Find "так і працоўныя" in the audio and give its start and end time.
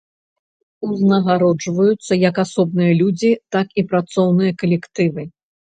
3.59-4.51